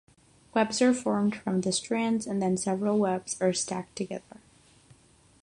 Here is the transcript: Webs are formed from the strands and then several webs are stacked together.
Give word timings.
Webs 0.55 0.81
are 0.81 0.95
formed 0.95 1.35
from 1.35 1.61
the 1.61 1.71
strands 1.71 2.25
and 2.25 2.41
then 2.41 2.57
several 2.57 2.97
webs 2.97 3.39
are 3.39 3.53
stacked 3.53 3.95
together. 3.95 4.41